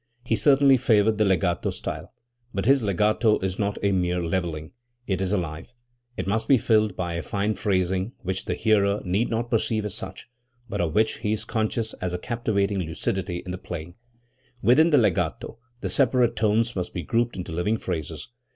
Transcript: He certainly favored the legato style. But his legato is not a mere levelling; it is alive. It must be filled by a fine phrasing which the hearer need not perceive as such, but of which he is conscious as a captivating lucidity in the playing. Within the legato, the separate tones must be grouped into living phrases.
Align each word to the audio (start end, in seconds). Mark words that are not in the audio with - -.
He 0.25 0.35
certainly 0.35 0.77
favored 0.77 1.19
the 1.19 1.25
legato 1.25 1.69
style. 1.69 2.11
But 2.55 2.65
his 2.65 2.81
legato 2.81 3.37
is 3.41 3.59
not 3.59 3.77
a 3.83 3.91
mere 3.91 4.19
levelling; 4.23 4.71
it 5.05 5.21
is 5.21 5.31
alive. 5.31 5.75
It 6.17 6.25
must 6.25 6.47
be 6.47 6.57
filled 6.57 6.95
by 6.95 7.13
a 7.13 7.21
fine 7.21 7.53
phrasing 7.53 8.13
which 8.23 8.45
the 8.45 8.55
hearer 8.55 9.01
need 9.05 9.29
not 9.29 9.51
perceive 9.51 9.85
as 9.85 9.93
such, 9.93 10.27
but 10.67 10.81
of 10.81 10.95
which 10.95 11.19
he 11.19 11.33
is 11.33 11.45
conscious 11.45 11.93
as 12.01 12.13
a 12.15 12.17
captivating 12.17 12.79
lucidity 12.79 13.43
in 13.45 13.51
the 13.51 13.59
playing. 13.59 13.93
Within 14.63 14.89
the 14.89 14.97
legato, 14.97 15.59
the 15.81 15.89
separate 15.91 16.35
tones 16.35 16.75
must 16.75 16.95
be 16.95 17.03
grouped 17.03 17.35
into 17.37 17.51
living 17.51 17.77
phrases. 17.77 18.29